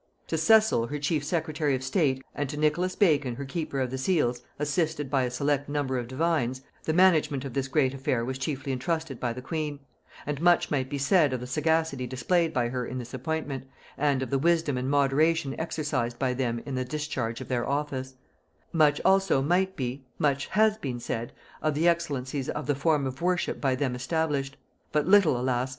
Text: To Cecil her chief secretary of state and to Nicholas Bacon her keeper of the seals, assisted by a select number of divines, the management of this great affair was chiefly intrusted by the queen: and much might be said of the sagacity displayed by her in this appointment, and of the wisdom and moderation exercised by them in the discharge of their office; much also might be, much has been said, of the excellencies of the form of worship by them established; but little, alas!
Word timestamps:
To 0.29 0.35
Cecil 0.35 0.87
her 0.87 0.97
chief 0.97 1.23
secretary 1.23 1.75
of 1.75 1.83
state 1.83 2.23
and 2.33 2.49
to 2.49 2.57
Nicholas 2.57 2.95
Bacon 2.95 3.35
her 3.35 3.45
keeper 3.45 3.79
of 3.79 3.91
the 3.91 3.99
seals, 3.99 4.41
assisted 4.57 5.11
by 5.11 5.25
a 5.25 5.29
select 5.29 5.69
number 5.69 5.99
of 5.99 6.07
divines, 6.07 6.63
the 6.85 6.91
management 6.91 7.45
of 7.45 7.53
this 7.53 7.67
great 7.67 7.93
affair 7.93 8.25
was 8.25 8.39
chiefly 8.39 8.71
intrusted 8.71 9.19
by 9.19 9.31
the 9.31 9.43
queen: 9.43 9.79
and 10.25 10.41
much 10.41 10.71
might 10.71 10.89
be 10.89 10.97
said 10.97 11.33
of 11.33 11.39
the 11.39 11.45
sagacity 11.45 12.07
displayed 12.07 12.51
by 12.51 12.69
her 12.69 12.83
in 12.83 12.97
this 12.97 13.13
appointment, 13.13 13.65
and 13.95 14.23
of 14.23 14.31
the 14.31 14.39
wisdom 14.39 14.75
and 14.75 14.89
moderation 14.89 15.53
exercised 15.59 16.17
by 16.17 16.33
them 16.33 16.63
in 16.65 16.73
the 16.73 16.83
discharge 16.83 17.39
of 17.39 17.47
their 17.47 17.69
office; 17.69 18.15
much 18.73 18.99
also 19.05 19.39
might 19.39 19.75
be, 19.75 20.03
much 20.17 20.47
has 20.47 20.79
been 20.79 20.99
said, 20.99 21.31
of 21.61 21.75
the 21.75 21.87
excellencies 21.87 22.49
of 22.49 22.65
the 22.65 22.73
form 22.73 23.05
of 23.05 23.21
worship 23.21 23.61
by 23.61 23.75
them 23.75 23.93
established; 23.93 24.57
but 24.91 25.05
little, 25.07 25.39
alas! 25.39 25.69